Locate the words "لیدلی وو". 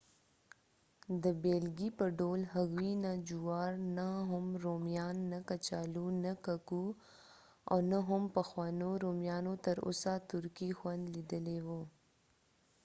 11.13-11.81